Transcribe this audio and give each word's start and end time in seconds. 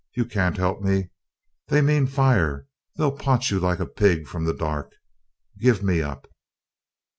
You 0.15 0.25
can't 0.25 0.57
help 0.57 0.81
me. 0.81 1.09
They 1.67 1.79
mean 1.81 2.07
fire; 2.07 2.65
they'll 2.95 3.11
pot 3.15 3.51
you 3.51 3.59
like 3.59 3.77
a 3.79 3.85
pig, 3.85 4.25
from 4.27 4.45
the 4.45 4.53
dark. 4.55 4.93
Give 5.59 5.83
me 5.83 6.01
up!" 6.01 6.27